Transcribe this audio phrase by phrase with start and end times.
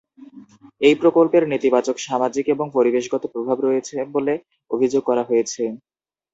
[0.81, 4.33] এই প্রকল্পের নেতিবাচক সামাজিক এবং পরিবেশগত প্রভাব রয়েছে বলে
[4.71, 5.63] অভিযোগ করা হয়েছে।